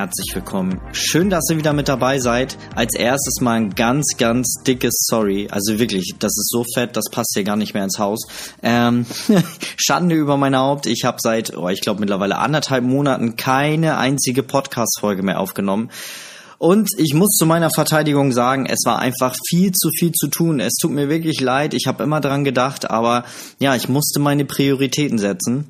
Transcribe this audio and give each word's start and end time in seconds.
herzlich 0.00 0.34
willkommen. 0.34 0.80
Schön, 0.92 1.28
dass 1.28 1.50
ihr 1.50 1.58
wieder 1.58 1.74
mit 1.74 1.86
dabei 1.86 2.20
seid. 2.20 2.56
Als 2.74 2.94
erstes 2.96 3.42
mal 3.42 3.56
ein 3.56 3.74
ganz, 3.74 4.16
ganz 4.16 4.54
dickes 4.66 4.94
Sorry. 5.06 5.48
Also 5.50 5.78
wirklich, 5.78 6.14
das 6.18 6.32
ist 6.38 6.48
so 6.48 6.64
fett, 6.74 6.96
das 6.96 7.04
passt 7.10 7.32
hier 7.34 7.44
gar 7.44 7.56
nicht 7.56 7.74
mehr 7.74 7.84
ins 7.84 7.98
Haus. 7.98 8.26
Ähm, 8.62 9.04
Schande 9.76 10.14
über 10.14 10.38
mein 10.38 10.56
Haupt. 10.56 10.86
Ich 10.86 11.04
habe 11.04 11.18
seit, 11.20 11.54
oh, 11.54 11.68
ich 11.68 11.82
glaube 11.82 12.00
mittlerweile 12.00 12.38
anderthalb 12.38 12.82
Monaten 12.82 13.36
keine 13.36 13.98
einzige 13.98 14.42
Podcast-Folge 14.42 15.22
mehr 15.22 15.38
aufgenommen. 15.38 15.90
Und 16.56 16.88
ich 16.96 17.12
muss 17.12 17.36
zu 17.36 17.44
meiner 17.44 17.68
Verteidigung 17.70 18.32
sagen, 18.32 18.64
es 18.64 18.86
war 18.86 19.00
einfach 19.00 19.36
viel 19.50 19.72
zu 19.72 19.90
viel 19.98 20.12
zu 20.12 20.28
tun. 20.28 20.60
Es 20.60 20.76
tut 20.80 20.92
mir 20.92 21.10
wirklich 21.10 21.42
leid. 21.42 21.74
Ich 21.74 21.86
habe 21.86 22.02
immer 22.04 22.22
dran 22.22 22.44
gedacht, 22.44 22.90
aber 22.90 23.24
ja, 23.58 23.76
ich 23.76 23.90
musste 23.90 24.18
meine 24.18 24.46
Prioritäten 24.46 25.18
setzen. 25.18 25.66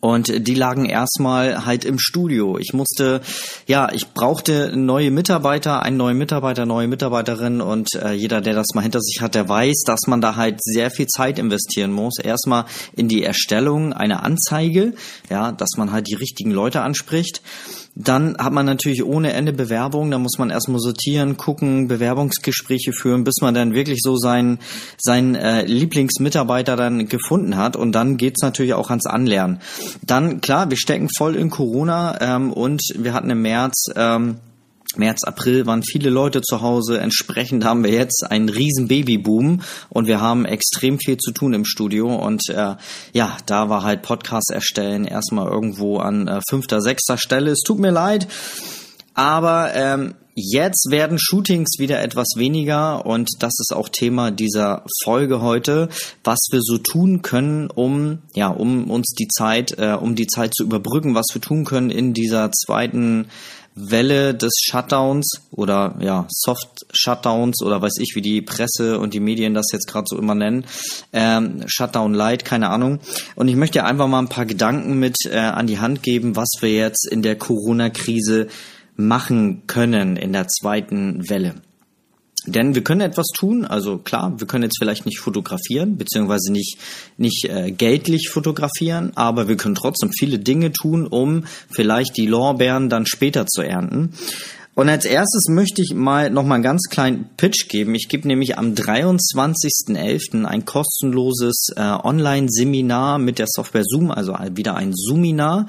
Und 0.00 0.46
die 0.46 0.54
lagen 0.54 0.84
erstmal 0.84 1.66
halt 1.66 1.84
im 1.84 1.98
Studio. 1.98 2.56
Ich 2.58 2.72
musste, 2.72 3.20
ja, 3.66 3.90
ich 3.92 4.08
brauchte 4.14 4.76
neue 4.76 5.10
Mitarbeiter, 5.10 5.82
einen 5.82 5.96
neuen 5.96 6.16
Mitarbeiter, 6.16 6.66
neue 6.66 6.86
Mitarbeiterin 6.86 7.60
und 7.60 7.94
äh, 7.94 8.12
jeder, 8.12 8.40
der 8.40 8.54
das 8.54 8.68
mal 8.74 8.82
hinter 8.82 9.00
sich 9.00 9.20
hat, 9.20 9.34
der 9.34 9.48
weiß, 9.48 9.82
dass 9.86 10.02
man 10.06 10.20
da 10.20 10.36
halt 10.36 10.62
sehr 10.62 10.90
viel 10.90 11.06
Zeit 11.06 11.38
investieren 11.38 11.92
muss. 11.92 12.18
Erstmal 12.22 12.66
in 12.94 13.08
die 13.08 13.24
Erstellung 13.24 13.92
einer 13.92 14.22
Anzeige, 14.22 14.94
ja, 15.30 15.50
dass 15.50 15.70
man 15.76 15.90
halt 15.90 16.06
die 16.06 16.14
richtigen 16.14 16.52
Leute 16.52 16.82
anspricht. 16.82 17.42
Dann 18.00 18.36
hat 18.38 18.52
man 18.52 18.64
natürlich 18.64 19.04
ohne 19.04 19.32
Ende 19.32 19.52
Bewerbungen, 19.52 20.12
da 20.12 20.18
muss 20.18 20.38
man 20.38 20.50
erstmal 20.50 20.78
sortieren, 20.78 21.36
gucken, 21.36 21.88
Bewerbungsgespräche 21.88 22.92
führen, 22.92 23.24
bis 23.24 23.40
man 23.40 23.54
dann 23.54 23.74
wirklich 23.74 23.98
so 24.02 24.16
seinen, 24.16 24.60
seinen 24.98 25.34
äh, 25.34 25.64
Lieblingsmitarbeiter 25.64 26.76
dann 26.76 27.08
gefunden 27.08 27.56
hat. 27.56 27.74
Und 27.74 27.92
dann 27.92 28.16
geht's 28.16 28.40
natürlich 28.40 28.74
auch 28.74 28.90
ans 28.90 29.06
Anlernen. 29.06 29.58
Dann, 30.06 30.40
klar, 30.40 30.70
wir 30.70 30.76
stecken 30.76 31.08
voll 31.08 31.34
in 31.34 31.50
Corona 31.50 32.18
ähm, 32.20 32.52
und 32.52 32.82
wir 32.96 33.14
hatten 33.14 33.30
im 33.30 33.42
März 33.42 33.86
ähm, 33.96 34.36
März, 34.96 35.24
April 35.24 35.66
waren 35.66 35.82
viele 35.82 36.10
Leute 36.10 36.40
zu 36.40 36.62
Hause. 36.62 36.98
Entsprechend 36.98 37.64
haben 37.64 37.84
wir 37.84 37.92
jetzt 37.92 38.24
einen 38.28 38.48
riesen 38.48 38.88
Babyboom 38.88 39.62
und 39.90 40.06
wir 40.06 40.20
haben 40.20 40.44
extrem 40.44 40.98
viel 40.98 41.18
zu 41.18 41.32
tun 41.32 41.52
im 41.52 41.64
Studio. 41.64 42.14
Und 42.14 42.48
äh, 42.48 42.76
ja, 43.12 43.36
da 43.46 43.68
war 43.68 43.82
halt 43.84 44.02
Podcast 44.02 44.50
erstellen 44.50 45.04
erstmal 45.04 45.48
irgendwo 45.48 45.98
an 45.98 46.26
äh, 46.26 46.40
fünfter, 46.48 46.80
sechster 46.80 47.18
Stelle. 47.18 47.50
Es 47.50 47.60
tut 47.60 47.78
mir 47.78 47.90
leid, 47.90 48.28
aber 49.14 49.74
ähm, 49.74 50.14
Jetzt 50.40 50.92
werden 50.92 51.18
Shootings 51.18 51.80
wieder 51.80 52.00
etwas 52.00 52.28
weniger 52.36 53.04
und 53.04 53.28
das 53.40 53.54
ist 53.58 53.74
auch 53.74 53.88
Thema 53.88 54.30
dieser 54.30 54.84
Folge 55.02 55.42
heute, 55.42 55.88
was 56.22 56.38
wir 56.52 56.60
so 56.62 56.78
tun 56.78 57.22
können, 57.22 57.68
um 57.68 58.18
ja, 58.34 58.46
um 58.46 58.88
uns 58.88 59.14
die 59.18 59.26
Zeit, 59.26 59.76
äh, 59.78 59.96
um 60.00 60.14
die 60.14 60.28
Zeit 60.28 60.54
zu 60.54 60.62
überbrücken, 60.62 61.16
was 61.16 61.26
wir 61.32 61.42
tun 61.42 61.64
können 61.64 61.90
in 61.90 62.14
dieser 62.14 62.52
zweiten 62.52 63.26
Welle 63.78 64.34
des 64.34 64.52
Shutdowns 64.60 65.42
oder 65.50 65.96
ja, 66.00 66.26
Soft 66.28 66.86
Shutdowns 66.92 67.62
oder 67.62 67.80
weiß 67.80 67.98
ich, 67.98 68.14
wie 68.14 68.22
die 68.22 68.42
Presse 68.42 68.98
und 68.98 69.14
die 69.14 69.20
Medien 69.20 69.54
das 69.54 69.72
jetzt 69.72 69.88
gerade 69.88 70.06
so 70.08 70.18
immer 70.18 70.34
nennen. 70.34 70.64
Ähm, 71.12 71.62
Shutdown 71.66 72.14
Light, 72.14 72.44
keine 72.44 72.70
Ahnung. 72.70 73.00
Und 73.36 73.48
ich 73.48 73.56
möchte 73.56 73.84
einfach 73.84 74.08
mal 74.08 74.20
ein 74.20 74.28
paar 74.28 74.46
Gedanken 74.46 74.98
mit 74.98 75.16
äh, 75.26 75.38
an 75.38 75.66
die 75.66 75.78
Hand 75.78 76.02
geben, 76.02 76.36
was 76.36 76.48
wir 76.60 76.72
jetzt 76.72 77.06
in 77.10 77.22
der 77.22 77.36
Corona-Krise 77.36 78.48
machen 78.96 79.66
können 79.66 80.16
in 80.16 80.32
der 80.32 80.48
zweiten 80.48 81.28
Welle. 81.28 81.54
Denn 82.52 82.74
wir 82.74 82.82
können 82.82 83.00
etwas 83.00 83.26
tun, 83.34 83.64
also 83.64 83.98
klar, 83.98 84.34
wir 84.38 84.46
können 84.46 84.64
jetzt 84.64 84.78
vielleicht 84.78 85.06
nicht 85.06 85.20
fotografieren, 85.20 85.96
beziehungsweise 85.96 86.52
nicht, 86.52 86.78
nicht 87.16 87.44
äh, 87.44 87.70
geldlich 87.70 88.30
fotografieren, 88.30 89.12
aber 89.14 89.48
wir 89.48 89.56
können 89.56 89.74
trotzdem 89.74 90.10
viele 90.12 90.38
Dinge 90.38 90.72
tun, 90.72 91.06
um 91.06 91.44
vielleicht 91.70 92.16
die 92.16 92.26
Lorbeeren 92.26 92.88
dann 92.88 93.06
später 93.06 93.46
zu 93.46 93.62
ernten. 93.62 94.14
Und 94.78 94.88
als 94.88 95.04
erstes 95.04 95.48
möchte 95.48 95.82
ich 95.82 95.92
mal 95.92 96.30
noch 96.30 96.44
mal 96.44 96.54
einen 96.54 96.62
ganz 96.62 96.84
kleinen 96.88 97.28
Pitch 97.36 97.68
geben. 97.68 97.96
Ich 97.96 98.08
gebe 98.08 98.28
nämlich 98.28 98.58
am 98.58 98.74
23.11. 98.74 100.44
ein 100.44 100.64
kostenloses 100.64 101.70
äh, 101.74 101.80
Online-Seminar 101.80 103.18
mit 103.18 103.40
der 103.40 103.48
Software 103.48 103.82
Zoom, 103.84 104.12
also 104.12 104.36
wieder 104.54 104.76
ein 104.76 104.94
Zoominar. 104.94 105.66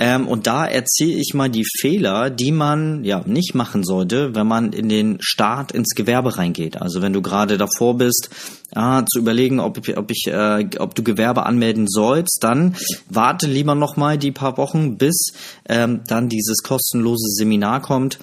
Ähm, 0.00 0.26
und 0.26 0.46
da 0.46 0.66
erzähle 0.66 1.12
ich 1.12 1.34
mal 1.34 1.50
die 1.50 1.66
Fehler, 1.78 2.30
die 2.30 2.52
man 2.52 3.04
ja 3.04 3.22
nicht 3.26 3.54
machen 3.54 3.84
sollte, 3.84 4.34
wenn 4.34 4.46
man 4.46 4.72
in 4.72 4.88
den 4.88 5.18
Start 5.20 5.72
ins 5.72 5.94
Gewerbe 5.94 6.38
reingeht. 6.38 6.80
Also 6.80 7.02
wenn 7.02 7.12
du 7.12 7.20
gerade 7.20 7.58
davor 7.58 7.98
bist, 7.98 8.30
ah, 8.74 9.04
zu 9.04 9.18
überlegen, 9.18 9.60
ob, 9.60 9.78
ob 9.96 10.10
ich, 10.10 10.26
äh, 10.26 10.68
ob 10.78 10.94
du 10.94 11.02
Gewerbe 11.02 11.44
anmelden 11.44 11.86
sollst, 11.86 12.38
dann 12.40 12.76
warte 13.10 13.46
lieber 13.46 13.74
noch 13.74 13.98
mal 13.98 14.16
die 14.16 14.32
paar 14.32 14.56
Wochen, 14.56 14.96
bis 14.96 15.34
ähm, 15.68 16.00
dann 16.06 16.30
dieses 16.30 16.62
kostenlose 16.62 17.28
Seminar 17.28 17.82
kommt 17.82 18.18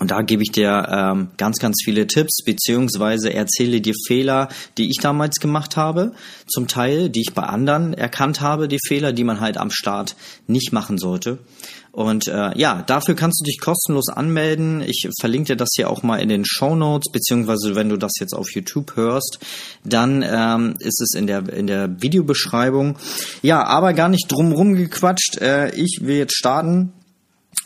und 0.00 0.10
da 0.10 0.22
gebe 0.22 0.42
ich 0.42 0.52
dir 0.52 0.86
ähm, 0.90 1.28
ganz, 1.36 1.58
ganz 1.58 1.80
viele 1.84 2.06
Tipps, 2.06 2.42
beziehungsweise 2.44 3.32
erzähle 3.32 3.80
dir 3.80 3.94
Fehler, 4.06 4.48
die 4.76 4.90
ich 4.90 4.98
damals 4.98 5.40
gemacht 5.40 5.76
habe, 5.76 6.12
zum 6.46 6.68
Teil, 6.68 7.08
die 7.08 7.22
ich 7.22 7.34
bei 7.34 7.42
anderen 7.42 7.94
erkannt 7.94 8.40
habe, 8.40 8.68
die 8.68 8.78
Fehler, 8.86 9.12
die 9.12 9.24
man 9.24 9.40
halt 9.40 9.56
am 9.56 9.70
Start 9.70 10.14
nicht 10.46 10.72
machen 10.72 10.98
sollte. 10.98 11.38
Und 11.90 12.28
äh, 12.28 12.56
ja, 12.56 12.84
dafür 12.86 13.16
kannst 13.16 13.40
du 13.40 13.44
dich 13.44 13.58
kostenlos 13.58 14.08
anmelden. 14.08 14.82
Ich 14.86 15.08
verlinke 15.18 15.54
dir 15.54 15.56
das 15.56 15.70
hier 15.74 15.90
auch 15.90 16.04
mal 16.04 16.18
in 16.18 16.28
den 16.28 16.44
Show 16.44 16.76
Notes, 16.76 17.10
beziehungsweise 17.10 17.74
wenn 17.74 17.88
du 17.88 17.96
das 17.96 18.12
jetzt 18.20 18.34
auf 18.34 18.52
YouTube 18.52 18.94
hörst, 18.94 19.40
dann 19.84 20.22
ähm, 20.22 20.74
ist 20.78 21.00
es 21.00 21.14
in 21.14 21.26
der 21.26 21.48
in 21.52 21.66
der 21.66 22.00
Videobeschreibung. 22.00 22.96
Ja, 23.42 23.64
aber 23.64 23.94
gar 23.94 24.08
nicht 24.08 24.30
drumrum 24.30 24.74
gequatscht. 24.74 25.38
Äh, 25.40 25.74
ich 25.74 26.00
will 26.02 26.18
jetzt 26.18 26.36
starten 26.36 26.92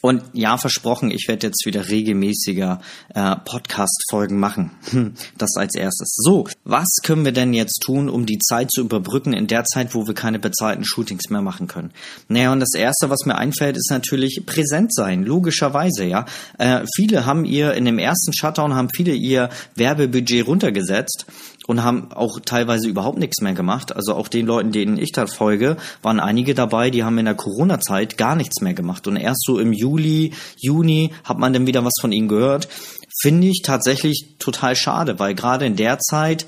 und 0.02 0.22
ja, 0.32 0.58
versprochen, 0.58 1.12
ich 1.12 1.26
werde 1.28 1.46
jetzt 1.46 1.64
wieder 1.64 1.88
regelmäßiger 1.88 2.80
äh, 3.14 3.36
Podcast-Folgen 3.36 4.38
machen. 4.38 4.72
Hm, 4.90 5.14
das 5.38 5.50
als 5.56 5.76
erstes. 5.76 6.16
So, 6.16 6.48
was 6.64 6.88
können 7.04 7.24
wir 7.24 7.30
denn 7.30 7.54
jetzt 7.54 7.82
tun, 7.84 8.08
um 8.08 8.26
die 8.26 8.40
Zeit 8.40 8.70
zu 8.72 8.80
überbrücken 8.80 9.32
in 9.32 9.46
der 9.46 9.64
Zeit, 9.64 9.94
wo 9.94 10.08
wir 10.08 10.14
keine 10.14 10.40
bezahlten 10.40 10.84
Shootings 10.84 11.30
mehr 11.30 11.40
machen 11.40 11.68
können? 11.68 11.92
Naja, 12.26 12.52
und 12.52 12.58
das 12.58 12.74
Erste, 12.74 13.10
was 13.10 13.26
mir 13.26 13.36
einfällt, 13.36 13.76
ist 13.76 13.90
natürlich 13.90 14.42
präsent 14.44 14.92
sein, 14.92 15.22
logischerweise, 15.22 16.04
ja. 16.04 16.26
Äh, 16.58 16.84
viele 16.96 17.24
haben 17.24 17.44
ihr, 17.44 17.74
in 17.74 17.84
dem 17.84 18.00
ersten 18.00 18.32
Shutdown 18.32 18.74
haben 18.74 18.88
viele 18.94 19.14
ihr 19.14 19.50
Werbebudget 19.76 20.48
runtergesetzt 20.48 21.26
und 21.66 21.82
haben 21.82 22.12
auch 22.12 22.40
teilweise 22.44 22.88
überhaupt 22.88 23.18
nichts 23.18 23.40
mehr 23.40 23.52
gemacht. 23.52 23.94
Also 23.94 24.14
auch 24.14 24.28
den 24.28 24.46
Leuten, 24.46 24.72
denen 24.72 24.98
ich 24.98 25.12
da 25.12 25.26
folge, 25.26 25.76
waren 26.02 26.20
einige 26.20 26.54
dabei, 26.54 26.90
die 26.90 27.04
haben 27.04 27.18
in 27.18 27.24
der 27.24 27.34
Corona-Zeit 27.34 28.18
gar 28.18 28.36
nichts 28.36 28.60
mehr 28.60 28.74
gemacht. 28.74 29.06
Und 29.06 29.16
erst 29.16 29.44
so 29.44 29.58
im 29.58 29.72
Juli, 29.72 30.32
Juni 30.58 31.10
hat 31.24 31.38
man 31.38 31.52
dann 31.52 31.66
wieder 31.66 31.84
was 31.84 31.94
von 32.00 32.12
ihnen 32.12 32.28
gehört. 32.28 32.68
Finde 33.20 33.48
ich 33.48 33.62
tatsächlich 33.62 34.36
total 34.38 34.74
schade, 34.74 35.18
weil 35.18 35.34
gerade 35.34 35.66
in 35.66 35.76
der 35.76 35.98
Zeit 35.98 36.46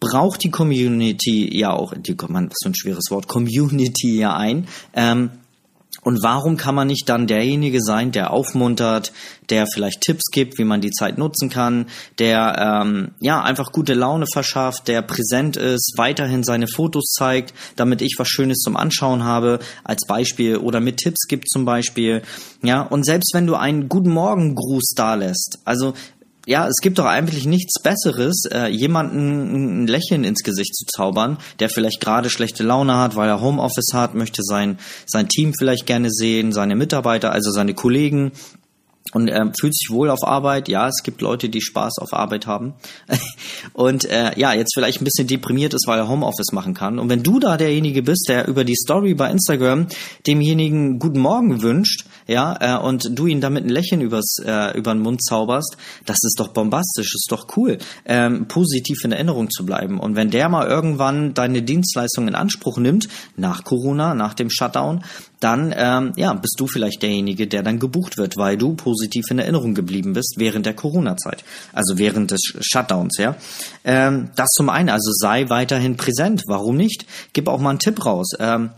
braucht 0.00 0.44
die 0.44 0.50
Community 0.50 1.56
ja 1.56 1.72
auch, 1.72 1.94
die, 1.96 2.14
man, 2.28 2.48
was 2.48 2.56
für 2.62 2.70
ein 2.70 2.76
schweres 2.76 3.10
Wort, 3.10 3.26
Community 3.26 4.18
ja 4.18 4.36
ein. 4.36 4.66
Ähm, 4.94 5.30
und 6.02 6.22
warum 6.22 6.56
kann 6.56 6.74
man 6.74 6.88
nicht 6.88 7.08
dann 7.08 7.26
derjenige 7.26 7.80
sein, 7.82 8.12
der 8.12 8.30
aufmuntert, 8.32 9.12
der 9.50 9.66
vielleicht 9.66 10.00
Tipps 10.00 10.30
gibt, 10.30 10.58
wie 10.58 10.64
man 10.64 10.80
die 10.80 10.90
Zeit 10.90 11.18
nutzen 11.18 11.50
kann, 11.50 11.86
der 12.18 12.82
ähm, 12.84 13.12
ja 13.20 13.42
einfach 13.42 13.72
gute 13.72 13.94
Laune 13.94 14.26
verschafft, 14.32 14.88
der 14.88 15.02
präsent 15.02 15.56
ist, 15.56 15.94
weiterhin 15.96 16.44
seine 16.44 16.66
Fotos 16.66 17.12
zeigt, 17.12 17.54
damit 17.76 18.02
ich 18.02 18.16
was 18.18 18.28
Schönes 18.28 18.58
zum 18.58 18.76
Anschauen 18.76 19.24
habe 19.24 19.58
als 19.84 20.06
Beispiel 20.06 20.56
oder 20.56 20.80
mit 20.80 20.98
Tipps 20.98 21.26
gibt 21.28 21.48
zum 21.48 21.64
Beispiel. 21.64 22.22
Ja, 22.62 22.82
und 22.82 23.04
selbst 23.04 23.32
wenn 23.34 23.46
du 23.46 23.54
einen 23.54 23.88
guten 23.88 24.10
Morgen 24.10 24.54
Gruß 24.54 24.94
da 24.96 25.14
lässt, 25.14 25.58
also 25.64 25.94
ja, 26.46 26.66
es 26.66 26.76
gibt 26.82 26.98
doch 26.98 27.06
eigentlich 27.06 27.46
nichts 27.46 27.80
Besseres, 27.82 28.44
äh, 28.50 28.68
jemanden 28.68 29.84
ein 29.84 29.86
Lächeln 29.86 30.24
ins 30.24 30.42
Gesicht 30.42 30.74
zu 30.74 30.84
zaubern, 30.86 31.38
der 31.58 31.70
vielleicht 31.70 32.00
gerade 32.00 32.30
schlechte 32.30 32.62
Laune 32.62 32.96
hat, 32.96 33.16
weil 33.16 33.28
er 33.28 33.40
Homeoffice 33.40 33.92
hat, 33.92 34.14
möchte 34.14 34.42
sein, 34.42 34.78
sein 35.06 35.28
Team 35.28 35.52
vielleicht 35.58 35.86
gerne 35.86 36.10
sehen, 36.10 36.52
seine 36.52 36.76
Mitarbeiter, 36.76 37.32
also 37.32 37.50
seine 37.50 37.74
Kollegen 37.74 38.32
und 39.12 39.28
äh, 39.28 39.44
fühlt 39.58 39.74
sich 39.74 39.90
wohl 39.90 40.10
auf 40.10 40.24
Arbeit. 40.24 40.68
Ja, 40.68 40.88
es 40.88 41.02
gibt 41.02 41.20
Leute, 41.20 41.48
die 41.48 41.60
Spaß 41.60 41.98
auf 41.98 42.12
Arbeit 42.12 42.46
haben. 42.46 42.74
und 43.72 44.04
äh, 44.06 44.38
ja, 44.38 44.52
jetzt 44.52 44.74
vielleicht 44.74 45.00
ein 45.00 45.04
bisschen 45.04 45.28
deprimiert 45.28 45.74
ist, 45.74 45.86
weil 45.86 45.98
er 45.98 46.08
Homeoffice 46.08 46.52
machen 46.52 46.74
kann. 46.74 46.98
Und 46.98 47.08
wenn 47.08 47.22
du 47.22 47.38
da 47.38 47.56
derjenige 47.56 48.02
bist, 48.02 48.26
der 48.28 48.48
über 48.48 48.64
die 48.64 48.74
Story 48.74 49.14
bei 49.14 49.30
Instagram 49.30 49.86
demjenigen 50.26 50.98
guten 50.98 51.20
Morgen 51.20 51.62
wünscht, 51.62 52.06
ja, 52.26 52.78
äh, 52.78 52.82
und 52.82 53.18
du 53.18 53.26
ihn 53.26 53.40
damit 53.40 53.64
ein 53.64 53.68
Lächeln 53.68 54.00
übers, 54.00 54.36
äh, 54.44 54.76
über 54.76 54.94
den 54.94 55.02
Mund 55.02 55.22
zauberst, 55.22 55.76
das 56.06 56.18
ist 56.22 56.36
doch 56.38 56.48
bombastisch, 56.48 57.14
ist 57.14 57.28
doch 57.30 57.46
cool, 57.56 57.78
ähm, 58.06 58.48
positiv 58.48 59.04
in 59.04 59.12
Erinnerung 59.12 59.50
zu 59.50 59.66
bleiben. 59.66 60.00
Und 60.00 60.16
wenn 60.16 60.30
der 60.30 60.48
mal 60.48 60.66
irgendwann 60.66 61.34
deine 61.34 61.62
Dienstleistung 61.62 62.28
in 62.28 62.34
Anspruch 62.34 62.78
nimmt, 62.78 63.08
nach 63.36 63.64
Corona, 63.64 64.14
nach 64.14 64.34
dem 64.34 64.50
Shutdown, 64.50 65.04
dann 65.40 65.74
ähm, 65.76 66.12
ja, 66.16 66.32
bist 66.32 66.54
du 66.58 66.66
vielleicht 66.66 67.02
derjenige, 67.02 67.46
der 67.46 67.62
dann 67.62 67.78
gebucht 67.78 68.16
wird, 68.16 68.38
weil 68.38 68.56
du 68.56 68.74
positiv 68.74 69.26
in 69.30 69.38
Erinnerung 69.38 69.74
geblieben 69.74 70.14
bist 70.14 70.36
während 70.38 70.64
der 70.64 70.74
Corona-Zeit, 70.74 71.44
also 71.74 71.98
während 71.98 72.30
des 72.30 72.40
Shutdowns, 72.60 73.18
ja. 73.18 73.36
Ähm, 73.84 74.30
das 74.36 74.48
zum 74.50 74.70
einen, 74.70 74.88
also 74.88 75.10
sei 75.12 75.50
weiterhin 75.50 75.96
präsent, 75.96 76.44
warum 76.46 76.76
nicht? 76.76 77.04
Gib 77.34 77.48
auch 77.48 77.60
mal 77.60 77.70
einen 77.70 77.78
Tipp 77.78 78.06
raus. 78.06 78.30
Ähm, 78.38 78.70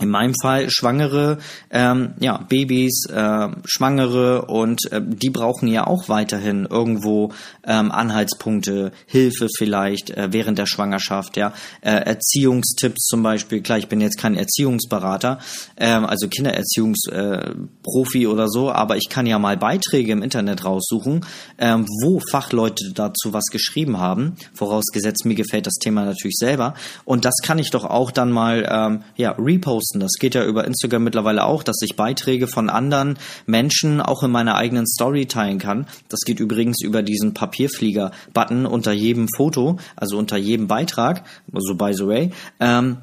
in 0.00 0.08
meinem 0.10 0.34
Fall 0.40 0.70
Schwangere, 0.70 1.38
ähm, 1.70 2.14
ja, 2.20 2.38
Babys, 2.48 3.06
äh, 3.06 3.48
Schwangere 3.64 4.46
und 4.46 4.90
äh, 4.92 5.00
die 5.04 5.30
brauchen 5.30 5.68
ja 5.68 5.86
auch 5.86 6.08
weiterhin 6.08 6.66
irgendwo 6.66 7.32
ähm, 7.66 7.90
Anhaltspunkte, 7.90 8.92
Hilfe 9.06 9.48
vielleicht 9.56 10.10
äh, 10.10 10.28
während 10.32 10.58
der 10.58 10.66
Schwangerschaft, 10.66 11.36
ja, 11.36 11.52
äh, 11.80 11.90
Erziehungstipps 11.90 13.06
zum 13.06 13.22
Beispiel. 13.22 13.60
Klar, 13.60 13.78
ich 13.78 13.88
bin 13.88 14.00
jetzt 14.00 14.18
kein 14.18 14.36
Erziehungsberater, 14.36 15.38
ähm, 15.76 16.04
also 16.04 16.28
Kindererziehungsprofi 16.28 18.22
äh, 18.22 18.26
oder 18.26 18.48
so, 18.48 18.70
aber 18.70 18.96
ich 18.96 19.08
kann 19.08 19.26
ja 19.26 19.38
mal 19.38 19.56
Beiträge 19.56 20.12
im 20.12 20.22
Internet 20.22 20.64
raussuchen, 20.64 21.26
ähm, 21.58 21.86
wo 22.02 22.20
Fachleute 22.30 22.92
dazu 22.94 23.32
was 23.32 23.46
geschrieben 23.46 23.98
haben. 23.98 24.36
Vorausgesetzt, 24.54 25.24
mir 25.24 25.34
gefällt 25.34 25.66
das 25.66 25.74
Thema 25.74 26.04
natürlich 26.04 26.36
selber 26.36 26.74
und 27.04 27.24
das 27.24 27.34
kann 27.42 27.58
ich 27.58 27.70
doch 27.70 27.84
auch 27.84 28.10
dann 28.10 28.30
mal 28.30 28.66
ähm, 28.70 29.02
ja 29.16 29.32
reposten 29.32 29.87
posten. 29.88 30.00
Das 30.00 30.12
geht 30.18 30.34
ja 30.34 30.44
über 30.44 30.64
Instagram 30.64 31.04
mittlerweile 31.04 31.44
auch, 31.44 31.62
dass 31.62 31.76
ich 31.82 31.96
Beiträge 31.96 32.46
von 32.46 32.70
anderen 32.70 33.18
Menschen 33.46 34.00
auch 34.00 34.22
in 34.22 34.30
meiner 34.30 34.56
eigenen 34.56 34.86
Story 34.86 35.26
teilen 35.26 35.58
kann. 35.58 35.86
Das 36.08 36.20
geht 36.20 36.40
übrigens 36.40 36.82
über 36.82 37.02
diesen 37.02 37.34
Papierflieger-Button 37.34 38.66
unter 38.66 38.92
jedem 38.92 39.28
Foto, 39.36 39.78
also 39.96 40.18
unter 40.18 40.36
jedem 40.36 40.66
Beitrag, 40.66 41.24
so 41.52 41.74
by 41.74 41.92
the 41.92 42.06
way. 42.06 42.30
Ähm, 42.60 42.98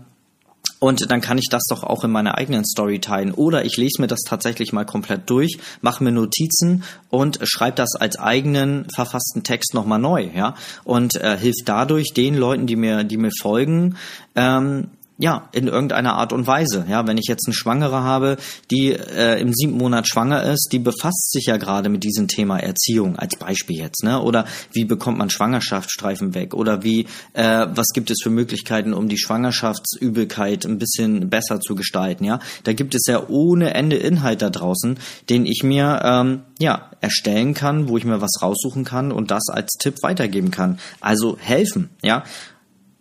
und 0.80 1.10
dann 1.10 1.22
kann 1.22 1.38
ich 1.38 1.48
das 1.50 1.64
doch 1.70 1.84
auch 1.84 2.04
in 2.04 2.12
meiner 2.12 2.38
eigenen 2.38 2.66
Story 2.66 3.00
teilen. 3.00 3.32
Oder 3.32 3.66
ich 3.66 3.78
lese 3.78 4.02
mir 4.02 4.08
das 4.08 4.20
tatsächlich 4.28 4.74
mal 4.74 4.86
komplett 4.86 5.30
durch, 5.30 5.58
mache 5.82 6.04
mir 6.04 6.12
Notizen 6.12 6.84
und 7.10 7.40
schreibe 7.44 7.78
das 7.78 7.96
als 7.96 8.20
eigenen 8.20 8.86
verfassten 8.94 9.44
Text 9.44 9.74
nochmal 9.74 10.00
neu, 10.00 10.30
ja. 10.36 10.56
Und 10.84 11.16
äh, 11.16 11.38
hilft 11.38 11.64
dadurch 11.66 12.14
den 12.14 12.36
Leuten, 12.36 12.68
die 12.68 12.76
mir, 12.76 13.04
die 13.04 13.18
mir 13.18 13.32
folgen, 13.42 13.96
ähm, 14.36 14.90
ja, 15.18 15.48
in 15.54 15.68
irgendeiner 15.68 16.16
Art 16.16 16.34
und 16.34 16.46
Weise. 16.46 16.86
Ja, 16.90 17.08
wenn 17.08 17.18
ich 17.18 17.28
jetzt 17.28 17.48
eine 17.48 17.54
Schwangere 17.54 18.04
habe, 18.04 18.38
die 18.70 18.92
äh, 18.92 19.40
im 19.40 19.54
siebten 19.54 19.78
Monat 19.78 20.08
schwanger 20.08 20.44
ist, 20.44 20.70
die 20.72 20.80
befasst 20.80 21.32
sich 21.32 21.46
ja 21.46 21.58
gerade 21.58 21.88
mit 21.90 22.04
diesem 22.04 22.28
Thema 22.28 22.60
Erziehung 22.60 23.16
als 23.18 23.38
Beispiel 23.38 23.78
jetzt, 23.78 24.04
ne? 24.04 24.22
Oder 24.22 24.46
wie 24.74 24.84
bekommt 24.84 25.18
man 25.18 25.30
Schwangerschaftsstreifen 25.30 26.34
weg? 26.36 26.54
Oder 26.54 26.84
wie, 26.84 27.08
äh, 27.34 27.68
was 27.70 27.88
gibt 27.94 28.12
es 28.12 28.18
für 28.22 28.30
Möglichkeiten, 28.30 28.94
um 28.94 29.08
die 29.08 29.18
Schwangerschaftsübelkeit 29.18 30.66
ein 30.66 30.80
bisschen 30.80 31.30
besser 31.30 31.62
zu 31.62 31.76
gestalten? 31.76 32.26
Ja, 32.26 32.40
da 32.64 32.74
gibt 32.74 32.94
es 32.94 33.04
ja 33.08 33.28
ohne 33.30 33.74
Ende 33.74 33.96
Inhalt 33.96 34.42
da 34.42 34.50
draußen, 34.50 35.00
den 35.30 35.46
ich 35.46 35.64
mir 35.64 36.02
ähm, 36.04 36.42
ja 36.60 36.92
erstellen 37.00 37.54
kann, 37.54 37.88
wo 37.88 37.98
ich 37.98 38.04
mir 38.04 38.20
was 38.20 38.42
raussuchen 38.42 38.84
kann 38.84 39.14
und 39.14 39.32
das 39.32 39.48
als 39.50 39.74
Tipp 39.80 39.96
weitergeben 40.02 40.52
kann. 40.52 40.80
Also 41.00 41.38
helfen, 41.40 41.90
ja. 42.02 42.24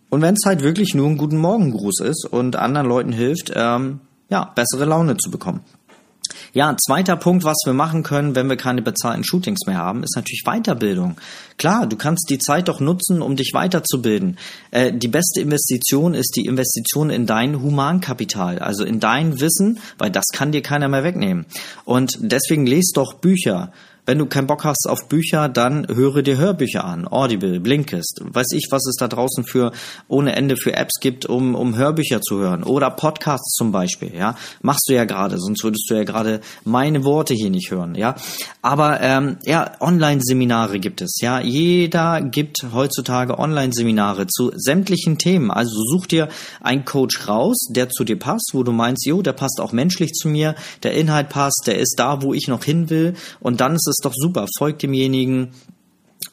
Und 0.09 0.21
wenn 0.21 0.35
es 0.35 0.45
halt 0.45 0.61
wirklich 0.61 0.93
nur 0.93 1.09
ein 1.09 1.17
guten 1.17 1.37
Morgengruß 1.37 2.01
ist 2.01 2.25
und 2.25 2.55
anderen 2.55 2.87
Leuten 2.87 3.11
hilft, 3.11 3.51
ähm, 3.55 3.99
ja, 4.29 4.51
bessere 4.55 4.85
Laune 4.85 5.17
zu 5.17 5.29
bekommen. 5.29 5.61
Ja, 6.53 6.75
zweiter 6.77 7.17
Punkt, 7.17 7.43
was 7.43 7.57
wir 7.65 7.73
machen 7.73 8.01
können, 8.03 8.33
wenn 8.33 8.47
wir 8.47 8.55
keine 8.55 8.81
bezahlten 8.81 9.25
Shootings 9.25 9.67
mehr 9.67 9.77
haben, 9.77 10.03
ist 10.03 10.15
natürlich 10.15 10.43
Weiterbildung. 10.45 11.17
Klar, 11.57 11.85
du 11.85 11.97
kannst 11.97 12.29
die 12.29 12.39
Zeit 12.39 12.69
doch 12.69 12.79
nutzen, 12.79 13.21
um 13.21 13.35
dich 13.35 13.51
weiterzubilden. 13.53 14.37
Äh, 14.71 14.93
die 14.93 15.09
beste 15.09 15.41
Investition 15.41 16.13
ist 16.13 16.35
die 16.37 16.45
Investition 16.45 17.09
in 17.09 17.25
dein 17.25 17.61
Humankapital, 17.61 18.59
also 18.59 18.85
in 18.85 18.99
dein 18.99 19.39
Wissen, 19.41 19.79
weil 19.97 20.11
das 20.11 20.25
kann 20.31 20.53
dir 20.53 20.61
keiner 20.61 20.87
mehr 20.87 21.03
wegnehmen. 21.03 21.45
Und 21.83 22.17
deswegen 22.21 22.65
lest 22.65 22.93
doch 22.95 23.15
Bücher. 23.15 23.71
Wenn 24.07 24.19
du 24.19 24.27
keinen 24.27 24.45
Bock 24.45 24.63
hast 24.63 24.87
auf 24.87 25.07
Bücher, 25.07 25.49
dann 25.49 25.87
höre 25.87 26.21
dir 26.21 26.37
Hörbücher 26.37 26.85
an. 26.85 27.07
Audible, 27.07 27.59
Blinkist, 27.59 28.21
weiß 28.23 28.51
ich, 28.53 28.67
was 28.69 28.85
es 28.85 28.97
da 28.99 29.07
draußen 29.07 29.45
für 29.45 29.71
ohne 30.07 30.35
Ende 30.35 30.57
für 30.57 30.75
Apps 30.75 30.99
gibt, 30.99 31.25
um, 31.25 31.55
um 31.55 31.75
Hörbücher 31.75 32.21
zu 32.21 32.37
hören. 32.37 32.63
Oder 32.63 32.91
Podcasts 32.91 33.55
zum 33.55 33.71
Beispiel, 33.71 34.13
ja. 34.15 34.35
Machst 34.61 34.87
du 34.87 34.93
ja 34.93 35.05
gerade, 35.05 35.39
sonst 35.39 35.63
würdest 35.63 35.89
du 35.89 35.95
ja 35.95 36.03
gerade 36.03 36.41
meine 36.63 37.03
Worte 37.03 37.33
hier 37.33 37.49
nicht 37.49 37.71
hören, 37.71 37.95
ja. 37.95 38.13
Aber 38.61 39.01
ähm, 39.01 39.37
ja, 39.43 39.71
Online-Seminare 39.79 40.79
gibt 40.79 41.01
es, 41.01 41.17
ja. 41.21 41.39
Jeder 41.39 42.21
gibt 42.21 42.57
heutzutage 42.73 43.39
Online-Seminare 43.39 44.27
zu 44.27 44.51
sämtlichen 44.55 45.17
Themen. 45.17 45.49
Also 45.49 45.81
such 45.81 46.05
dir 46.05 46.29
einen 46.61 46.85
Coach 46.85 47.27
raus, 47.27 47.57
der 47.71 47.89
zu 47.89 48.03
dir 48.03 48.19
passt, 48.19 48.51
wo 48.53 48.61
du 48.61 48.71
meinst, 48.71 49.07
jo, 49.07 49.23
der 49.23 49.33
passt 49.33 49.59
auch 49.59 49.71
menschlich 49.71 50.13
zu 50.13 50.27
mir, 50.27 50.53
der 50.83 50.93
Inhalt 50.93 51.29
passt, 51.29 51.63
der 51.65 51.79
ist 51.79 51.95
da, 51.97 52.21
wo 52.21 52.35
ich 52.35 52.47
noch 52.47 52.63
hin 52.63 52.91
will. 52.91 53.15
Und 53.39 53.61
dann 53.61 53.73
ist 53.73 53.87
es 53.87 53.94
ist 53.99 54.05
doch 54.05 54.13
super. 54.15 54.47
Folgt 54.57 54.83
demjenigen, 54.83 55.51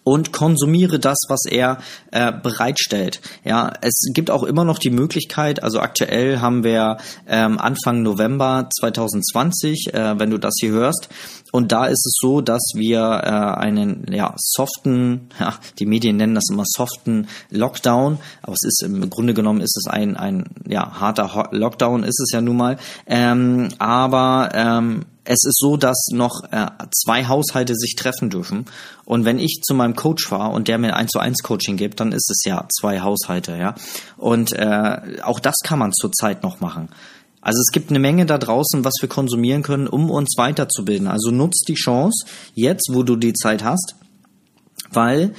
und 0.04 0.32
konsumiere 0.32 0.98
das, 0.98 1.18
was 1.28 1.42
er 1.48 1.78
äh, 2.10 2.32
bereitstellt. 2.32 3.20
Ja, 3.44 3.72
es 3.82 4.02
gibt 4.14 4.30
auch 4.30 4.42
immer 4.42 4.64
noch 4.64 4.78
die 4.78 4.90
Möglichkeit, 4.90 5.62
also 5.62 5.80
aktuell 5.80 6.40
haben 6.40 6.64
wir 6.64 6.96
ähm, 7.28 7.58
Anfang 7.58 8.02
November 8.02 8.68
2020, 8.80 9.94
äh, 9.94 10.18
wenn 10.18 10.30
du 10.30 10.38
das 10.38 10.54
hier 10.60 10.70
hörst, 10.70 11.08
und 11.52 11.70
da 11.70 11.86
ist 11.86 12.04
es 12.06 12.16
so, 12.18 12.40
dass 12.40 12.72
wir 12.74 12.98
äh, 12.98 13.60
einen 13.60 14.06
ja, 14.10 14.34
soften, 14.38 15.28
ja, 15.38 15.54
die 15.78 15.86
Medien 15.86 16.16
nennen 16.16 16.34
das 16.34 16.48
immer 16.50 16.64
soften 16.66 17.28
Lockdown, 17.50 18.18
aber 18.42 18.54
es 18.54 18.64
ist 18.64 18.82
im 18.82 19.08
Grunde 19.10 19.34
genommen 19.34 19.60
ist 19.60 19.76
es 19.76 19.86
ein 19.86 20.16
ein 20.16 20.46
ja 20.66 20.98
harter 20.98 21.50
Lockdown 21.52 22.04
ist 22.04 22.20
es 22.20 22.32
ja 22.32 22.40
nun 22.40 22.56
mal, 22.56 22.78
ähm, 23.06 23.68
aber 23.78 24.48
ähm, 24.54 25.04
es 25.24 25.44
ist 25.44 25.58
so, 25.58 25.76
dass 25.76 26.08
noch 26.10 26.42
äh, 26.50 26.66
zwei 26.90 27.26
Haushalte 27.26 27.76
sich 27.76 27.94
treffen 27.96 28.28
dürfen. 28.28 28.64
Und 29.04 29.24
wenn 29.24 29.38
ich 29.38 29.60
zu 29.62 29.74
meinem 29.74 29.94
Coach 29.94 30.26
fahre 30.26 30.52
und 30.52 30.66
der 30.66 30.78
mir 30.78 30.96
ein 30.96 31.08
zu 31.08 31.20
eins 31.20 31.42
Coaching 31.42 31.76
gibt, 31.76 32.00
dann 32.00 32.12
ist 32.12 32.28
es 32.28 32.44
ja 32.44 32.66
zwei 32.68 33.02
Haushalte, 33.02 33.56
ja. 33.56 33.74
Und 34.16 34.52
äh, 34.52 35.20
auch 35.22 35.38
das 35.38 35.56
kann 35.62 35.78
man 35.78 35.92
zurzeit 35.92 36.42
noch 36.42 36.60
machen. 36.60 36.88
Also 37.42 37.58
es 37.58 37.72
gibt 37.72 37.90
eine 37.90 37.98
Menge 37.98 38.24
da 38.24 38.38
draußen, 38.38 38.84
was 38.84 38.94
wir 39.00 39.08
konsumieren 39.08 39.62
können, 39.62 39.88
um 39.88 40.10
uns 40.10 40.34
weiterzubilden. 40.38 41.08
Also 41.08 41.30
nutzt 41.30 41.64
die 41.68 41.74
Chance 41.74 42.24
jetzt, 42.54 42.88
wo 42.92 43.02
du 43.02 43.16
die 43.16 43.32
Zeit 43.32 43.64
hast, 43.64 43.96
weil 44.92 45.34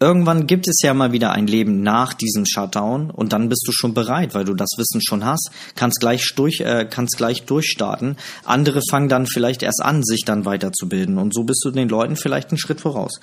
irgendwann 0.00 0.46
gibt 0.48 0.68
es 0.68 0.80
ja 0.82 0.92
mal 0.92 1.12
wieder 1.12 1.30
ein 1.30 1.46
Leben 1.46 1.82
nach 1.82 2.14
diesem 2.14 2.44
Shutdown 2.46 3.10
und 3.10 3.32
dann 3.32 3.48
bist 3.48 3.64
du 3.66 3.72
schon 3.72 3.94
bereit, 3.94 4.34
weil 4.34 4.44
du 4.44 4.54
das 4.54 4.70
Wissen 4.76 5.00
schon 5.00 5.24
hast, 5.24 5.50
kannst 5.76 6.00
gleich 6.00 6.26
durch, 6.34 6.60
äh, 6.60 6.86
kannst 6.90 7.16
gleich 7.16 7.44
durchstarten. 7.44 8.16
Andere 8.44 8.80
fangen 8.90 9.08
dann 9.08 9.26
vielleicht 9.26 9.62
erst 9.62 9.82
an, 9.82 10.02
sich 10.02 10.24
dann 10.24 10.44
weiterzubilden 10.44 11.16
und 11.16 11.32
so 11.32 11.44
bist 11.44 11.64
du 11.64 11.70
den 11.70 11.88
Leuten 11.88 12.16
vielleicht 12.16 12.50
einen 12.50 12.58
Schritt 12.58 12.80
voraus. 12.80 13.20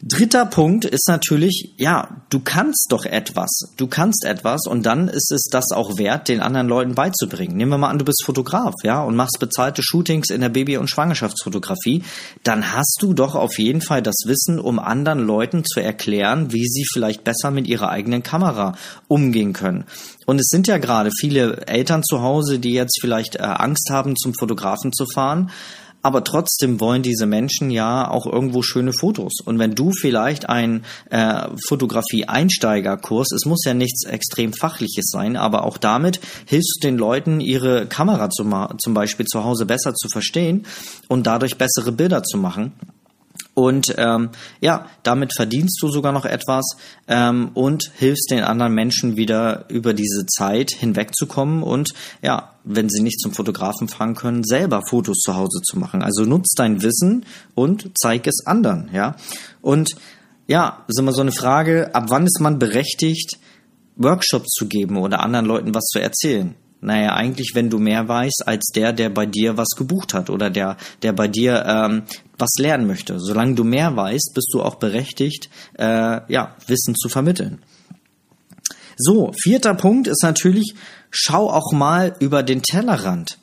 Dritter 0.00 0.46
Punkt 0.46 0.84
ist 0.84 1.08
natürlich, 1.08 1.74
ja, 1.76 2.22
du 2.30 2.38
kannst 2.38 2.86
doch 2.90 3.04
etwas. 3.04 3.50
Du 3.76 3.88
kannst 3.88 4.24
etwas 4.24 4.68
und 4.68 4.86
dann 4.86 5.08
ist 5.08 5.32
es 5.32 5.48
das 5.50 5.72
auch 5.72 5.98
wert, 5.98 6.28
den 6.28 6.40
anderen 6.40 6.68
Leuten 6.68 6.94
beizubringen. 6.94 7.56
Nehmen 7.56 7.72
wir 7.72 7.78
mal 7.78 7.90
an, 7.90 7.98
du 7.98 8.04
bist 8.04 8.22
Fotograf, 8.24 8.74
ja, 8.84 9.02
und 9.02 9.16
machst 9.16 9.38
bezahlte 9.40 9.82
Shootings 9.82 10.30
in 10.30 10.40
der 10.40 10.50
Baby- 10.50 10.76
und 10.76 10.88
Schwangerschaftsfotografie. 10.88 12.04
Dann 12.44 12.72
hast 12.72 12.98
du 13.00 13.12
doch 13.12 13.34
auf 13.34 13.58
jeden 13.58 13.80
Fall 13.80 14.00
das 14.00 14.18
Wissen, 14.24 14.60
um 14.60 14.78
anderen 14.78 15.18
Leuten 15.18 15.64
zu 15.64 15.80
erklären, 15.80 16.52
wie 16.52 16.68
sie 16.68 16.84
vielleicht 16.92 17.24
besser 17.24 17.50
mit 17.50 17.66
ihrer 17.66 17.88
eigenen 17.88 18.22
Kamera 18.22 18.76
umgehen 19.08 19.52
können. 19.52 19.84
Und 20.26 20.38
es 20.40 20.46
sind 20.48 20.68
ja 20.68 20.78
gerade 20.78 21.10
viele 21.10 21.66
Eltern 21.66 22.04
zu 22.04 22.22
Hause, 22.22 22.60
die 22.60 22.72
jetzt 22.72 23.00
vielleicht 23.00 23.34
äh, 23.34 23.42
Angst 23.42 23.88
haben, 23.90 24.14
zum 24.14 24.32
Fotografen 24.34 24.92
zu 24.92 25.06
fahren 25.12 25.50
aber 26.02 26.24
trotzdem 26.24 26.80
wollen 26.80 27.02
diese 27.02 27.26
Menschen 27.26 27.70
ja 27.70 28.10
auch 28.10 28.26
irgendwo 28.26 28.62
schöne 28.62 28.92
Fotos. 28.98 29.40
Und 29.44 29.58
wenn 29.58 29.74
du 29.74 29.90
vielleicht 29.92 30.48
ein 30.48 30.84
äh, 31.10 31.48
Fotografie-Einsteigerkurs, 31.66 33.32
es 33.32 33.44
muss 33.46 33.64
ja 33.64 33.74
nichts 33.74 34.04
extrem 34.04 34.52
Fachliches 34.52 35.10
sein, 35.10 35.36
aber 35.36 35.64
auch 35.64 35.78
damit 35.78 36.20
hilfst 36.46 36.78
du 36.80 36.88
den 36.88 36.98
Leuten, 36.98 37.40
ihre 37.40 37.86
Kamera 37.86 38.30
zum, 38.30 38.54
zum 38.78 38.94
Beispiel 38.94 39.26
zu 39.26 39.44
Hause 39.44 39.66
besser 39.66 39.94
zu 39.94 40.08
verstehen 40.08 40.66
und 41.08 41.26
dadurch 41.26 41.58
bessere 41.58 41.92
Bilder 41.92 42.22
zu 42.22 42.38
machen. 42.38 42.72
Und 43.54 43.92
ähm, 43.98 44.30
ja, 44.60 44.86
damit 45.02 45.32
verdienst 45.34 45.82
du 45.82 45.88
sogar 45.88 46.12
noch 46.12 46.24
etwas 46.24 46.64
ähm, 47.08 47.50
und 47.54 47.90
hilfst 47.96 48.30
den 48.30 48.44
anderen 48.44 48.72
Menschen 48.72 49.16
wieder 49.16 49.64
über 49.68 49.94
diese 49.94 50.26
Zeit 50.26 50.70
hinwegzukommen 50.70 51.64
und 51.64 51.90
ja, 52.22 52.54
wenn 52.62 52.88
sie 52.88 53.02
nicht 53.02 53.20
zum 53.20 53.32
Fotografen 53.32 53.88
fahren 53.88 54.14
können, 54.14 54.44
selber 54.44 54.82
Fotos 54.88 55.18
zu 55.18 55.34
Hause 55.34 55.60
zu 55.62 55.76
machen. 55.78 56.02
Also 56.02 56.22
nutzt 56.22 56.54
dein 56.58 56.82
Wissen 56.82 57.26
und 57.54 57.90
zeig 57.98 58.26
es 58.28 58.46
anderen, 58.46 58.90
ja. 58.92 59.16
Und 59.60 59.96
ja, 60.46 60.84
ist 60.86 60.98
immer 60.98 61.12
so 61.12 61.20
eine 61.20 61.32
Frage, 61.32 61.94
ab 61.94 62.04
wann 62.08 62.26
ist 62.26 62.40
man 62.40 62.58
berechtigt, 62.58 63.38
Workshops 63.96 64.50
zu 64.50 64.66
geben 64.66 64.96
oder 64.96 65.20
anderen 65.20 65.46
Leuten 65.46 65.74
was 65.74 65.84
zu 65.86 65.98
erzählen? 65.98 66.54
Naja, 66.80 67.14
eigentlich, 67.14 67.52
wenn 67.54 67.70
du 67.70 67.78
mehr 67.78 68.06
weißt 68.06 68.44
als 68.46 68.66
der, 68.74 68.92
der 68.92 69.10
bei 69.10 69.26
dir 69.26 69.56
was 69.56 69.70
gebucht 69.76 70.14
hat 70.14 70.30
oder 70.30 70.48
der, 70.48 70.76
der 71.02 71.12
bei 71.12 71.26
dir 71.26 71.64
ähm, 71.66 72.02
was 72.38 72.50
lernen 72.58 72.86
möchte. 72.86 73.18
Solange 73.18 73.54
du 73.54 73.64
mehr 73.64 73.96
weißt, 73.96 74.32
bist 74.34 74.50
du 74.52 74.62
auch 74.62 74.76
berechtigt, 74.76 75.50
äh, 75.76 76.20
ja, 76.32 76.54
Wissen 76.68 76.94
zu 76.94 77.08
vermitteln. 77.08 77.62
So, 78.96 79.32
vierter 79.42 79.74
Punkt 79.74 80.06
ist 80.06 80.22
natürlich, 80.22 80.74
schau 81.10 81.50
auch 81.50 81.72
mal 81.72 82.14
über 82.20 82.42
den 82.42 82.62
Tellerrand. 82.62 83.38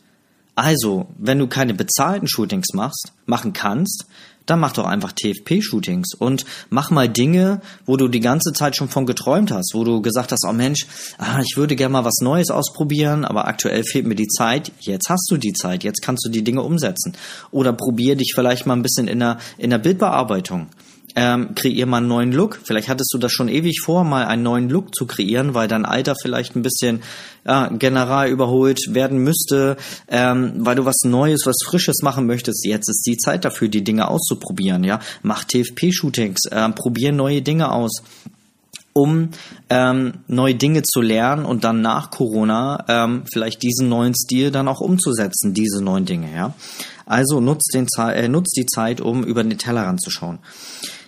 Also, 0.56 1.08
wenn 1.18 1.40
du 1.40 1.48
keine 1.48 1.74
bezahlten 1.74 2.30
Shootings 2.30 2.74
machst, 2.74 3.12
machen 3.26 3.52
kannst, 3.52 4.06
dann 4.46 4.60
mach 4.60 4.74
doch 4.74 4.86
einfach 4.86 5.12
TFP-Shootings 5.12 6.16
und 6.18 6.46
mach 6.70 6.92
mal 6.92 7.10
Dinge, 7.10 7.62
wo 7.86 7.98
du 7.98 8.08
die 8.08 8.20
ganze 8.20 8.54
Zeit 8.54 8.76
schon 8.76 8.90
von 8.90 9.06
geträumt 9.06 9.52
hast, 9.52 9.72
wo 9.74 9.84
du 9.84 10.02
gesagt 10.02 10.32
hast, 10.32 10.46
oh 10.48 10.54
Mensch, 10.54 10.86
ah, 11.18 11.40
ich 11.42 11.58
würde 11.58 11.76
gerne 11.76 11.94
mal 11.94 12.06
was 12.06 12.22
Neues 12.22 12.50
ausprobieren, 12.50 13.26
aber 13.26 13.48
aktuell 13.48 13.84
fehlt 13.84 14.06
mir 14.06 14.16
die 14.16 14.28
Zeit. 14.28 14.72
Jetzt 14.80 15.10
hast 15.10 15.28
du 15.30 15.38
die 15.38 15.54
Zeit, 15.54 15.84
jetzt 15.84 16.02
kannst 16.02 16.26
du 16.26 16.30
die 16.30 16.44
Dinge 16.44 16.62
umsetzen. 16.62 17.14
Oder 17.52 17.74
probier 17.74 18.16
dich 18.16 18.34
vielleicht 18.36 18.66
mal 18.66 18.76
ein 18.76 18.84
bisschen 18.84 19.08
in 19.08 19.20
der, 19.20 19.38
in 19.58 19.70
der 19.70 19.80
Bildbearbeitung 19.80 20.68
ähm, 21.16 21.56
kreier 21.56 21.86
mal 21.86 21.98
einen 21.98 22.08
neuen 22.08 22.32
Look. 22.32 22.60
Vielleicht 22.64 22.90
hattest 22.90 23.14
du 23.14 23.18
das 23.18 23.32
schon 23.32 23.48
ewig 23.48 23.82
vor, 23.82 24.04
mal 24.04 24.26
einen 24.26 24.44
neuen 24.44 24.70
Look 24.70 24.94
zu 24.94 25.06
kreieren, 25.06 25.54
weil 25.54 25.68
dein 25.68 25.86
Alter 25.86 26.16
vielleicht 26.22 26.56
ein 26.56 26.62
bisschen 26.62 27.02
ja, 27.46 27.70
general 27.70 28.30
überholt 28.30 28.80
werden 28.90 29.20
müsste, 29.20 29.78
ähm, 30.10 30.54
weil 30.58 30.76
du 30.76 30.86
was 30.86 31.04
Neues, 31.04 31.46
was 31.46 31.58
Frisches 31.66 32.02
machen 32.02 32.28
möchtest. 32.28 32.66
Jetzt 32.66 32.90
ist 32.90 33.04
die 33.08 33.18
Zeit 33.18 33.46
dafür, 33.46 33.70
die 33.70 33.84
Dinge 33.84 34.08
auszuprobieren. 34.08 34.84
Ja, 34.84 35.00
mach 35.24 35.46
TFP-Shootings, 35.46 36.46
äh, 36.52 36.70
probier 36.70 37.12
neue 37.12 37.42
Dinge 37.42 37.72
aus 37.72 38.02
um 38.98 39.32
ähm, 39.70 40.14
neue 40.28 40.56
Dinge 40.56 40.82
zu 40.82 41.02
lernen 41.02 41.44
und 41.44 41.66
dann 41.66 41.82
nach 41.82 42.12
Corona 42.12 42.86
ähm, 42.88 43.24
vielleicht 43.30 43.62
diesen 43.62 43.90
neuen 43.90 44.16
Stil 44.16 44.52
dann 44.52 44.70
auch 44.70 44.80
umzusetzen, 44.80 45.54
diese 45.54 45.84
neuen 45.84 46.06
Dinge, 46.06 46.34
ja. 46.34 46.54
Also 47.06 47.42
nutzt, 47.42 47.72
den, 47.74 47.88
äh, 47.98 48.30
nutzt 48.30 48.56
die 48.58 48.66
Zeit, 48.66 49.02
um 49.02 49.26
über 49.26 49.44
den 49.44 49.58
Tellerrand 49.58 50.02
zu 50.02 50.10
schauen. 50.10 50.40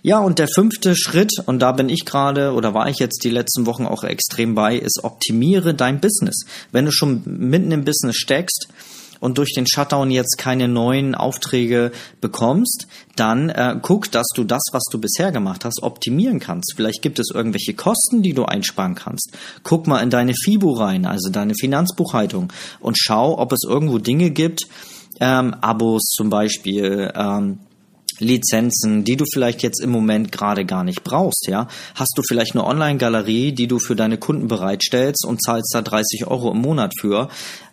Ja, 0.08 0.20
und 0.20 0.40
der 0.40 0.48
fünfte 0.48 0.96
Schritt, 0.96 1.34
und 1.48 1.60
da 1.60 1.74
bin 1.74 1.90
ich 1.90 2.06
gerade 2.06 2.54
oder 2.54 2.74
war 2.74 2.88
ich 2.88 2.98
jetzt 2.98 3.26
die 3.26 3.30
letzten 3.30 3.66
Wochen 3.66 3.86
auch 3.86 4.06
extrem 4.06 4.56
bei, 4.56 4.78
ist 4.78 5.04
optimiere 5.04 5.74
dein 5.74 6.00
Business. 6.00 6.46
Wenn 6.72 6.86
du 6.86 6.94
schon 6.94 7.24
mitten 7.26 7.74
im 7.74 7.84
Business 7.84 8.16
steckst, 8.16 8.70
und 9.20 9.38
durch 9.38 9.52
den 9.54 9.68
Shutdown 9.68 10.10
jetzt 10.10 10.38
keine 10.38 10.70
neuen 10.70 11.14
Aufträge 11.14 11.92
bekommst, 12.22 12.88
dann 13.18 13.50
äh, 13.50 13.76
guck, 13.82 14.10
dass 14.12 14.28
du 14.34 14.46
das, 14.46 14.62
was 14.72 14.84
du 14.92 14.98
bisher 14.98 15.34
gemacht 15.34 15.66
hast, 15.66 15.84
optimieren 15.84 16.40
kannst. 16.40 16.76
Vielleicht 16.76 17.02
gibt 17.02 17.20
es 17.20 17.32
irgendwelche 17.34 17.74
Kosten, 17.74 18.22
die 18.22 18.34
du 18.34 18.46
einsparen 18.46 18.96
kannst. 18.96 19.34
Guck 19.64 19.88
mal 19.88 20.02
in 20.02 20.12
deine 20.12 20.36
FIBO 20.36 20.72
rein, 20.72 21.06
also 21.06 21.32
deine 21.32 21.56
Finanzbuchhaltung, 21.56 22.54
und 22.80 22.98
schau, 22.98 23.38
ob 23.40 23.52
es 23.52 23.64
irgendwo 23.68 23.98
Dinge 23.98 24.30
gibt, 24.30 24.68
ähm, 25.20 25.54
Abos 25.56 26.04
zum 26.16 26.30
Beispiel, 26.30 27.12
ähm, 27.14 27.60
Lizenzen, 28.20 29.04
die 29.04 29.16
du 29.16 29.26
vielleicht 29.32 29.64
jetzt 29.64 29.82
im 29.82 29.90
Moment 29.90 30.32
gerade 30.32 30.66
gar 30.66 30.84
nicht 30.84 31.04
brauchst, 31.04 31.48
ja? 31.48 31.68
Hast 31.96 32.14
du 32.16 32.22
vielleicht 32.28 32.56
eine 32.56 32.66
Online-Galerie, 32.66 33.52
die 33.52 33.68
du 33.68 33.80
für 33.80 33.96
deine 33.96 34.18
Kunden 34.18 34.48
bereitstellst 34.48 35.26
und 35.26 35.42
zahlst 35.42 35.72
da 35.74 35.82
30 35.82 36.28
Euro 36.28 36.52
im 36.52 36.60
Monat 36.60 36.94
für? 37.00 37.30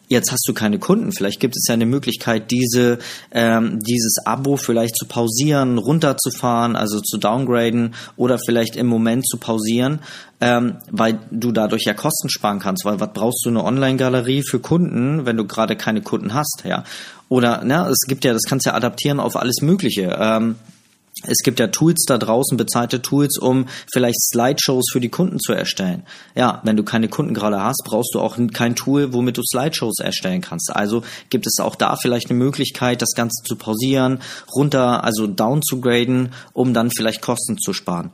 Jetzt 0.09 0.33
hast 0.33 0.47
du 0.47 0.53
keine 0.53 0.79
Kunden. 0.79 1.13
Vielleicht 1.13 1.41
gibt 1.41 1.57
es 1.57 1.67
ja 1.67 1.75
eine 1.75 1.87
Möglichkeit, 1.87 2.51
diese, 2.51 2.99
ähm, 3.31 3.79
dieses 3.81 4.17
Abo 4.27 4.57
vielleicht 4.57 4.97
zu 4.97 5.07
pausieren, 5.07 5.79
runterzufahren, 5.79 6.77
also 6.77 7.01
zu 7.01 7.17
downgraden 7.17 7.95
oder 8.17 8.39
vielleicht 8.39 8.77
im 8.77 8.87
Moment 8.87 9.27
zu 9.27 9.39
pausieren, 9.39 10.01
ähm, 10.43 10.77
weil 10.91 11.21
du 11.31 11.53
dadurch 11.53 11.85
ja 11.85 11.95
Kosten 11.95 12.29
sparen 12.29 12.59
kannst. 12.59 12.85
Weil 12.85 13.01
was 13.01 13.13
brauchst 13.15 13.45
du 13.47 13.49
eine 13.49 13.65
Online-Galerie 13.65 14.43
für 14.43 14.61
Kunden, 14.61 15.25
wenn 15.25 15.39
du 15.39 15.47
gerade 15.47 15.75
keine 15.75 16.03
Kunden 16.03 16.35
hast, 16.35 16.63
ja? 16.65 16.85
Oder, 17.31 17.65
ne, 17.65 17.89
es 17.89 18.07
gibt 18.07 18.25
ja, 18.25 18.35
das 18.35 18.43
kannst 18.43 18.67
du 18.67 18.71
ja 18.71 18.77
adaptieren 18.77 19.19
auf 19.19 19.37
alles 19.37 19.63
Mögliche. 19.63 20.17
Ähm, 20.21 20.57
es 21.27 21.39
gibt 21.39 21.61
ja 21.61 21.69
Tools 21.69 22.05
da 22.07 22.19
draußen, 22.19 22.57
bezahlte 22.57 23.03
Tools, 23.03 23.39
um 23.39 23.67
vielleicht 23.93 24.21
Slideshows 24.21 24.87
für 24.93 25.01
die 25.01 25.09
Kunden 25.09 25.39
zu 25.39 25.53
erstellen. 25.53 26.05
Ja, 26.35 26.61
wenn 26.65 26.77
du 26.77 26.83
keine 26.83 27.09
Kunden 27.09 27.35
gerade 27.35 27.63
hast, 27.63 27.83
brauchst 27.85 28.15
du 28.15 28.21
auch 28.21 28.39
kein 28.53 28.77
Tool, 28.77 29.13
womit 29.13 29.37
du 29.37 29.43
Slideshows 29.43 30.01
erstellen 30.01 30.41
kannst. 30.41 30.75
Also 30.75 31.03
gibt 31.31 31.47
es 31.47 31.59
auch 31.61 31.77
da 31.77 31.97
vielleicht 31.97 32.31
eine 32.31 32.39
Möglichkeit, 32.39 33.03
das 33.03 33.13
Ganze 33.15 33.43
zu 33.45 33.57
pausieren, 33.57 34.21
runter, 34.55 35.05
also 35.05 35.27
down 35.27 35.63
zu 35.63 35.81
graden, 35.81 36.33
um 36.53 36.75
dann 36.75 36.91
vielleicht 36.91 37.23
Kosten 37.23 37.59
zu 37.59 37.73
sparen. 37.73 38.11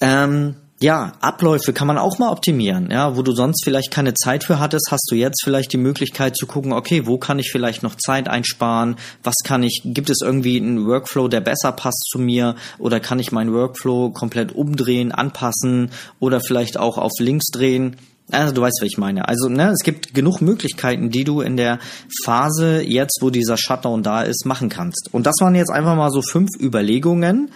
Ähm, 0.00 0.56
ja, 0.80 1.12
Abläufe 1.20 1.72
kann 1.72 1.86
man 1.86 1.96
auch 1.96 2.18
mal 2.18 2.30
optimieren. 2.30 2.90
Ja, 2.90 3.16
wo 3.16 3.22
du 3.22 3.32
sonst 3.32 3.64
vielleicht 3.64 3.90
keine 3.90 4.12
Zeit 4.12 4.44
für 4.44 4.58
hattest, 4.58 4.88
hast 4.90 5.08
du 5.10 5.14
jetzt 5.14 5.42
vielleicht 5.42 5.72
die 5.72 5.78
Möglichkeit 5.78 6.36
zu 6.36 6.46
gucken, 6.46 6.72
okay, 6.72 7.06
wo 7.06 7.16
kann 7.16 7.38
ich 7.38 7.50
vielleicht 7.50 7.82
noch 7.82 7.94
Zeit 7.94 8.28
einsparen? 8.28 8.96
Was 9.22 9.36
kann 9.42 9.62
ich, 9.62 9.80
gibt 9.84 10.10
es 10.10 10.18
irgendwie 10.22 10.58
einen 10.58 10.86
Workflow, 10.86 11.28
der 11.28 11.40
besser 11.40 11.72
passt 11.72 12.08
zu 12.10 12.18
mir? 12.18 12.56
Oder 12.78 13.00
kann 13.00 13.18
ich 13.18 13.32
meinen 13.32 13.54
Workflow 13.54 14.10
komplett 14.10 14.52
umdrehen, 14.52 15.12
anpassen 15.12 15.90
oder 16.20 16.40
vielleicht 16.40 16.78
auch 16.78 16.98
auf 16.98 17.12
links 17.18 17.46
drehen? 17.46 17.96
Also 18.30 18.52
du 18.52 18.60
weißt, 18.60 18.78
was 18.80 18.88
ich 18.88 18.98
meine. 18.98 19.28
Also 19.28 19.48
ne, 19.48 19.70
es 19.70 19.84
gibt 19.84 20.12
genug 20.12 20.40
Möglichkeiten, 20.40 21.10
die 21.10 21.24
du 21.24 21.40
in 21.40 21.56
der 21.56 21.78
Phase 22.24 22.82
jetzt, 22.82 23.20
wo 23.22 23.30
dieser 23.30 23.56
Shutdown 23.56 24.02
da 24.02 24.22
ist, 24.22 24.44
machen 24.44 24.68
kannst. 24.68 25.08
Und 25.12 25.26
das 25.26 25.36
waren 25.40 25.54
jetzt 25.54 25.70
einfach 25.70 25.94
mal 25.94 26.10
so 26.10 26.22
fünf 26.22 26.50
Überlegungen, 26.60 27.50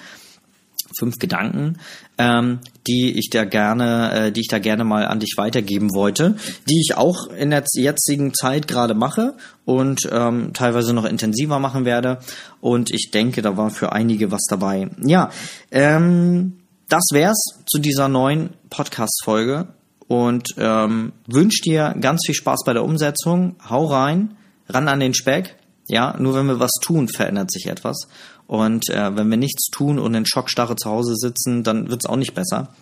fünf 0.99 1.19
Gedanken, 1.19 1.79
ähm, 2.19 2.61
die 2.87 3.19
ich 3.19 3.31
da 3.31 3.45
gerne, 3.45 4.13
äh, 4.13 4.33
die 4.33 4.41
ich 4.41 4.49
da 4.49 4.59
gerne 4.59 4.85
mal 4.85 5.07
an 5.07 5.21
dich 5.21 5.35
weitergeben 5.37 5.95
wollte, 5.95 6.37
die 6.69 6.81
ich 6.81 6.97
auch 6.97 7.29
in 7.29 7.51
der 7.51 7.65
jetzigen 7.75 8.35
Zeit 8.35 8.69
gerade 8.69 8.95
mache 8.95 9.35
und 9.65 10.09
ähm, 10.11 10.53
teilweise 10.53 10.93
noch 10.93 11.05
intensiver 11.05 11.59
machen 11.59 11.85
werde. 11.85 12.19
Und 12.61 12.91
ich 12.93 13.11
denke, 13.13 13.43
da 13.43 13.57
war 13.57 13.71
für 13.71 13.93
einige 13.93 14.31
was 14.31 14.43
dabei. 14.49 14.91
Ja, 15.05 15.31
ähm, 15.71 16.57
das 16.89 17.05
wär's 17.13 17.41
zu 17.67 17.79
dieser 17.79 18.09
neuen 18.09 18.51
Podcast-Folge 18.69 19.69
und 20.09 20.49
ähm, 20.59 21.13
wünsche 21.29 21.63
dir 21.63 21.95
ganz 22.01 22.23
viel 22.27 22.35
Spaß 22.35 22.65
bei 22.67 22.73
der 22.73 22.83
Umsetzung. 22.83 23.55
Hau 23.69 23.87
rein, 23.87 24.37
ran 24.69 24.89
an 24.89 24.99
den 24.99 25.15
Speck. 25.15 25.55
Ja, 25.87 26.17
nur 26.19 26.35
wenn 26.35 26.47
wir 26.47 26.59
was 26.59 26.73
tun, 26.83 27.09
verändert 27.09 27.53
sich 27.53 27.67
etwas. 27.67 28.09
Und 28.51 28.91
äh, 28.91 29.15
wenn 29.15 29.31
wir 29.31 29.37
nichts 29.37 29.71
tun 29.71 30.01
und 30.01 30.13
in 30.13 30.27
Schockstarre 30.27 30.75
zu 30.75 30.91
Hause 30.91 31.15
sitzen, 31.15 31.63
dann 31.63 31.89
wird's 31.89 32.07
auch 32.07 32.17
nicht 32.17 32.35
besser. 32.35 32.75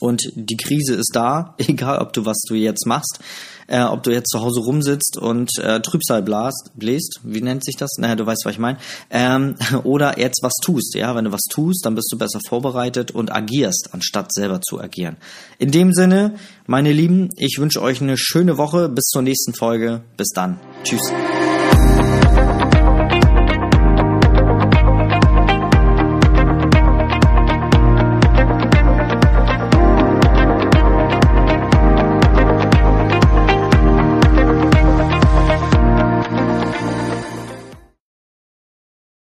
Und 0.00 0.22
die 0.34 0.56
Krise 0.56 0.94
ist 0.94 1.10
da, 1.12 1.54
egal 1.58 1.98
ob 1.98 2.14
du 2.14 2.24
was 2.24 2.38
du 2.48 2.54
jetzt 2.54 2.86
machst, 2.86 3.20
äh, 3.66 3.82
ob 3.82 4.04
du 4.04 4.10
jetzt 4.10 4.30
zu 4.30 4.40
Hause 4.40 4.60
rumsitzt 4.60 5.18
und 5.18 5.50
äh, 5.58 5.80
Trübsal 5.80 6.22
blast, 6.22 6.70
bläst, 6.76 7.20
wie 7.24 7.42
nennt 7.42 7.62
sich 7.62 7.76
das? 7.76 7.90
Naja, 7.98 8.16
du 8.16 8.24
weißt, 8.24 8.46
was 8.46 8.54
ich 8.54 8.58
meine. 8.58 8.78
Ähm, 9.10 9.56
oder 9.84 10.18
jetzt 10.18 10.42
was 10.42 10.54
tust. 10.62 10.94
Ja, 10.94 11.14
wenn 11.14 11.26
du 11.26 11.32
was 11.32 11.44
tust, 11.50 11.84
dann 11.84 11.94
bist 11.94 12.08
du 12.10 12.16
besser 12.16 12.40
vorbereitet 12.48 13.10
und 13.10 13.30
agierst, 13.30 13.90
anstatt 13.92 14.32
selber 14.32 14.62
zu 14.62 14.80
agieren. 14.80 15.18
In 15.58 15.72
dem 15.72 15.92
Sinne, 15.92 16.36
meine 16.66 16.90
Lieben, 16.90 17.28
ich 17.36 17.58
wünsche 17.58 17.82
euch 17.82 18.00
eine 18.00 18.16
schöne 18.16 18.56
Woche. 18.56 18.88
Bis 18.88 19.04
zur 19.08 19.20
nächsten 19.20 19.52
Folge. 19.52 20.00
Bis 20.16 20.28
dann. 20.30 20.58
Tschüss. 20.84 21.02